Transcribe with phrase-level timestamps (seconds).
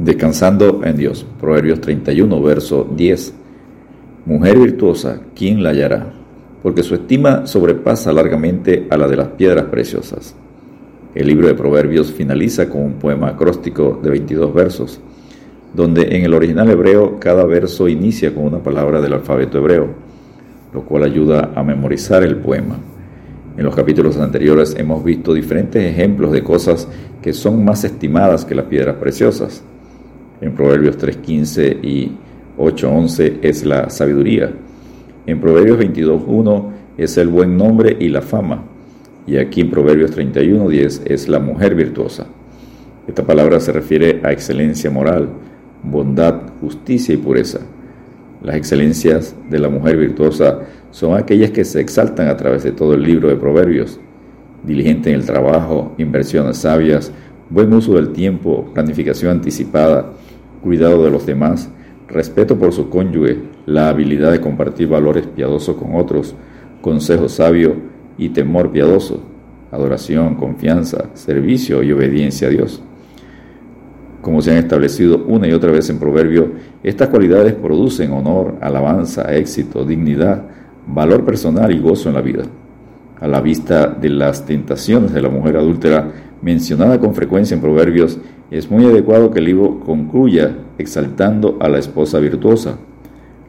[0.00, 1.26] Descansando en Dios.
[1.38, 3.34] Proverbios 31, verso 10.
[4.24, 6.10] Mujer virtuosa, ¿quién la hallará?
[6.62, 10.34] Porque su estima sobrepasa largamente a la de las piedras preciosas.
[11.14, 15.00] El libro de Proverbios finaliza con un poema acróstico de 22 versos,
[15.74, 19.88] donde en el original hebreo cada verso inicia con una palabra del alfabeto hebreo,
[20.72, 22.78] lo cual ayuda a memorizar el poema.
[23.54, 26.88] En los capítulos anteriores hemos visto diferentes ejemplos de cosas
[27.20, 29.62] que son más estimadas que las piedras preciosas.
[30.40, 32.12] En Proverbios 3.15 y
[32.58, 34.52] 8.11 es la sabiduría.
[35.26, 38.64] En Proverbios 22.1 es el buen nombre y la fama.
[39.26, 42.26] Y aquí en Proverbios 31.10 es la mujer virtuosa.
[43.06, 45.28] Esta palabra se refiere a excelencia moral,
[45.82, 47.60] bondad, justicia y pureza.
[48.42, 50.60] Las excelencias de la mujer virtuosa
[50.90, 54.00] son aquellas que se exaltan a través de todo el libro de Proverbios.
[54.62, 57.12] Diligente en el trabajo, inversiones sabias,
[57.50, 60.12] buen uso del tiempo, planificación anticipada,
[60.62, 61.70] cuidado de los demás,
[62.08, 66.34] respeto por su cónyuge, la habilidad de compartir valores piadosos con otros,
[66.80, 67.76] consejo sabio
[68.18, 69.22] y temor piadoso,
[69.70, 72.82] adoración, confianza, servicio y obediencia a Dios.
[74.20, 76.52] Como se han establecido una y otra vez en Proverbio,
[76.82, 80.44] estas cualidades producen honor, alabanza, éxito, dignidad,
[80.86, 82.42] valor personal y gozo en la vida.
[83.18, 86.10] A la vista de las tentaciones de la mujer adúltera
[86.42, 88.18] mencionada con frecuencia en Proverbios,
[88.50, 92.76] es muy adecuado que el libro concluya exaltando a la esposa virtuosa.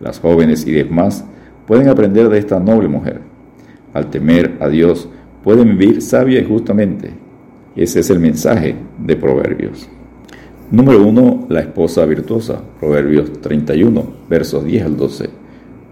[0.00, 1.24] Las jóvenes y demás
[1.66, 3.20] pueden aprender de esta noble mujer.
[3.92, 5.08] Al temer a Dios,
[5.42, 7.10] pueden vivir sabia y justamente.
[7.76, 9.88] Ese es el mensaje de Proverbios.
[10.70, 11.46] Número 1.
[11.48, 12.60] La esposa virtuosa.
[12.80, 15.30] Proverbios 31, versos 10 al 12.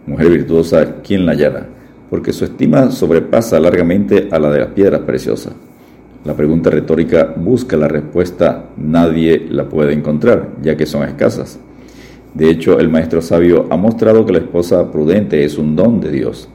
[0.07, 1.67] Mujer virtuosa, ¿quién la hallará?
[2.11, 5.55] Porque su estima sobrepasa largamente a la de las piedras preciosas.
[6.25, 11.59] La pregunta retórica busca la respuesta, nadie la puede encontrar, ya que son escasas.
[12.35, 16.13] De hecho, el maestro sabio ha mostrado que la esposa prudente es un don de
[16.13, 16.49] Dios.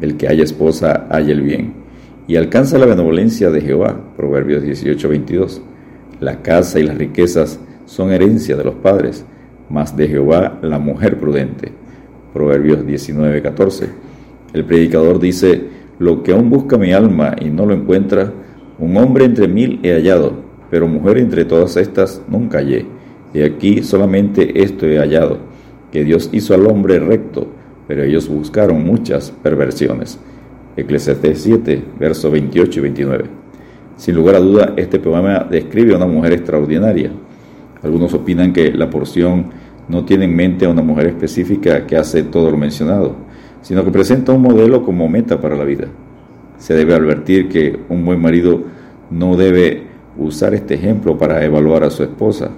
[0.00, 1.72] El que haya esposa haya el bien
[2.28, 3.98] y alcanza la benevolencia de Jehová.
[4.16, 5.62] Proverbios 18, 22.
[6.20, 9.24] La casa y las riquezas son herencia de los padres,
[9.70, 11.72] mas de Jehová la mujer prudente.
[12.34, 13.88] Proverbios 19, 14.
[14.52, 15.62] El predicador dice,
[15.98, 18.32] lo que aún busca mi alma y no lo encuentra,
[18.78, 20.34] un hombre entre mil he hallado,
[20.70, 22.86] pero mujer entre todas estas nunca hallé.
[23.34, 25.38] Y aquí solamente esto he hallado,
[25.90, 27.46] que Dios hizo al hombre recto,
[27.86, 30.18] pero ellos buscaron muchas perversiones.
[30.76, 33.24] Eclesiastés 7, versos 28 y 29.
[33.96, 37.10] Sin lugar a duda, este poema describe a una mujer extraordinaria.
[37.82, 39.46] Algunos opinan que la porción
[39.88, 43.16] no tiene en mente a una mujer específica que hace todo lo mencionado,
[43.62, 45.88] sino que presenta un modelo como meta para la vida.
[46.58, 48.62] Se debe advertir que un buen marido
[49.10, 49.86] no debe
[50.16, 52.50] usar este ejemplo para evaluar a su esposa.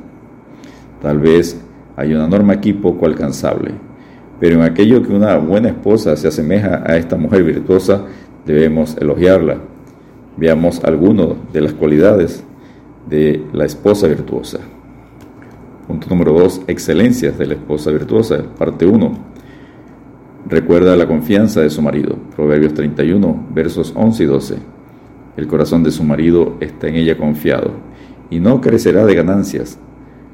[1.03, 1.61] Tal vez
[1.97, 3.73] hay una norma aquí poco alcanzable,
[4.39, 8.07] pero en aquello que una buena esposa se asemeja a esta mujer virtuosa,
[8.47, 9.59] debemos elogiarla.
[10.37, 12.43] Veamos algunas de las cualidades
[13.09, 14.61] de la esposa virtuosa.
[15.87, 16.63] Punto número 2.
[16.69, 18.43] Excelencias de la esposa virtuosa.
[18.57, 19.30] Parte 1
[20.47, 22.17] recuerda la confianza de su marido.
[22.35, 24.57] Proverbios 31, versos 11 y 12.
[25.37, 27.73] El corazón de su marido está en ella confiado,
[28.31, 29.79] y no crecerá de ganancias.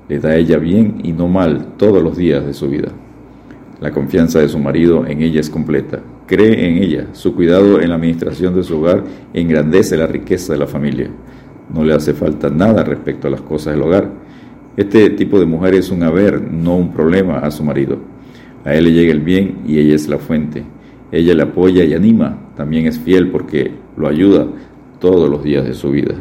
[0.09, 2.89] Le da ella bien y no mal todos los días de su vida.
[3.81, 6.01] La confianza de su marido en ella es completa.
[6.27, 7.09] Cree en ella.
[7.13, 11.11] Su cuidado en la administración de su hogar engrandece la riqueza de la familia.
[11.75, 14.11] No le hace falta nada respecto a las cosas del hogar.
[14.77, 17.99] Este tipo de mujer es un haber, no un problema a su marido.
[18.67, 20.65] A él le llega el bien y ella es la fuente.
[21.13, 22.37] Ella le apoya y anima.
[22.57, 24.49] También es fiel porque lo ayuda
[24.99, 26.17] todos los días de su vida.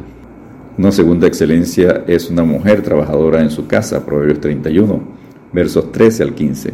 [0.78, 5.02] Una segunda excelencia es una mujer trabajadora en su casa, Proverbios 31,
[5.54, 6.74] versos 13 al 15.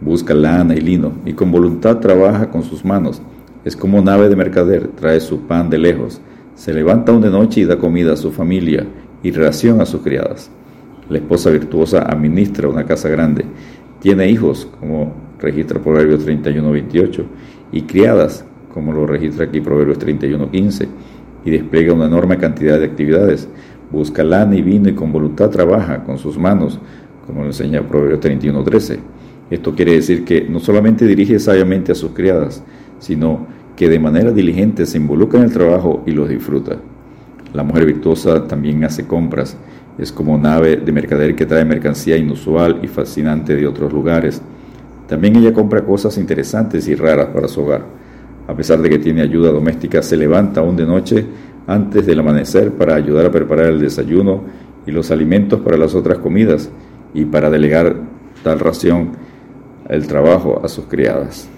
[0.00, 3.20] Busca lana y lino y con voluntad trabaja con sus manos.
[3.62, 6.22] Es como nave de mercader, trae su pan de lejos.
[6.54, 8.86] Se levanta aún de noche y da comida a su familia
[9.22, 10.50] y ración a sus criadas.
[11.10, 13.44] La esposa virtuosa administra una casa grande
[14.00, 17.24] tiene hijos, como registra Proverbios 31, 28,
[17.72, 20.88] y criadas, como lo registra aquí Proverbios 31, 15,
[21.44, 23.48] y despliega una enorme cantidad de actividades.
[23.90, 26.78] Busca lana y vino y con voluntad trabaja con sus manos,
[27.26, 28.98] como lo enseña Proverbios 31, 13.
[29.50, 32.62] Esto quiere decir que no solamente dirige sabiamente a sus criadas,
[32.98, 36.76] sino que de manera diligente se involucra en el trabajo y los disfruta.
[37.52, 39.56] La mujer virtuosa también hace compras
[40.00, 44.40] es como nave de mercader que trae mercancía inusual y fascinante de otros lugares.
[45.06, 47.84] También ella compra cosas interesantes y raras para su hogar.
[48.48, 51.26] A pesar de que tiene ayuda doméstica, se levanta aún de noche
[51.66, 54.42] antes del amanecer para ayudar a preparar el desayuno
[54.86, 56.70] y los alimentos para las otras comidas
[57.12, 57.96] y para delegar
[58.42, 59.10] tal ración
[59.88, 61.48] el trabajo a sus criadas.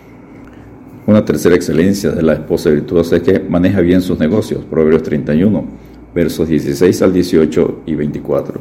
[1.07, 4.65] Una tercera excelencia de la esposa virtuosa es que maneja bien sus negocios.
[4.65, 5.65] Proverbios 31,
[6.15, 8.61] versos 16 al 18 y 24.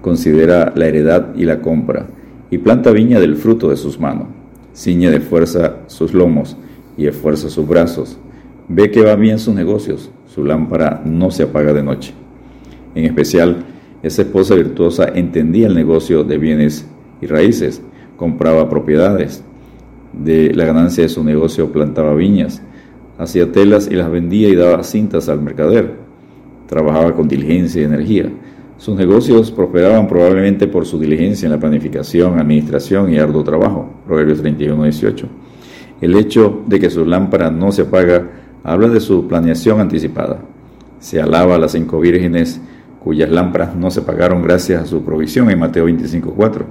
[0.00, 2.06] Considera la heredad y la compra,
[2.50, 4.28] y planta viña del fruto de sus manos.
[4.74, 6.56] Ciñe de fuerza sus lomos
[6.96, 8.18] y esfuerza sus brazos.
[8.68, 12.14] Ve que va bien sus negocios, su lámpara no se apaga de noche.
[12.94, 13.64] En especial,
[14.02, 16.86] esa esposa virtuosa entendía el negocio de bienes
[17.20, 17.82] y raíces,
[18.16, 19.44] compraba propiedades,
[20.12, 22.62] de la ganancia de su negocio plantaba viñas,
[23.18, 25.99] hacía telas y las vendía y daba cintas al mercader.
[26.70, 28.30] Trabajaba con diligencia y energía.
[28.76, 33.90] Sus negocios prosperaban probablemente por su diligencia en la planificación, administración y arduo trabajo.
[34.06, 35.26] Proverbios 31, 18.
[36.00, 38.30] El hecho de que su lámpara no se apaga
[38.62, 40.42] habla de su planeación anticipada.
[41.00, 42.60] Se alaba a las cinco vírgenes
[43.02, 46.66] cuyas lámparas no se apagaron gracias a su provisión en Mateo 25, 4.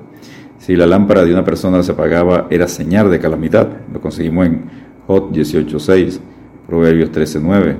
[0.60, 3.68] Si la lámpara de una persona se apagaba, era señal de calamidad.
[3.92, 4.62] Lo conseguimos en
[5.08, 6.20] Jot 18.6,
[6.68, 7.76] Proverbios 13.9,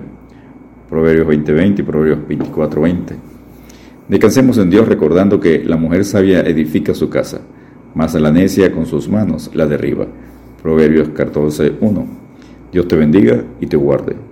[0.90, 3.16] Proverbios 20.20 y Proverbios 24.20.
[4.08, 7.42] Descansemos en Dios recordando que la mujer sabia edifica su casa,
[7.94, 10.08] mas la necia con sus manos la derriba.
[10.64, 12.06] Proverbios 14.1.
[12.72, 14.29] Dios te bendiga y te guarde.